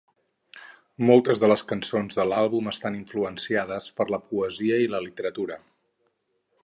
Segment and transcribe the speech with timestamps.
[1.09, 5.61] Moltes de les cançons de l'àlbum estan influenciades per la poesia i la literatura.